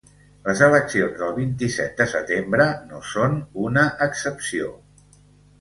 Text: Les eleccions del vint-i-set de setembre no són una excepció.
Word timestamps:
Les 0.45 0.61
eleccions 0.67 1.19
del 1.19 1.35
vint-i-set 1.35 2.01
de 2.03 2.07
setembre 2.15 2.67
no 2.93 3.03
són 3.13 3.39
una 3.67 3.85
excepció. 4.07 4.73